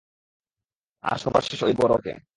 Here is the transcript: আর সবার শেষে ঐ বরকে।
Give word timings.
আর 1.03 1.17
সবার 1.17 1.41
শেষে 1.41 1.65
ঐ 1.65 1.71
বরকে। 1.73 2.13